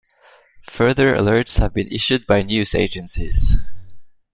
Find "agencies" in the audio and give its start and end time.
2.73-3.57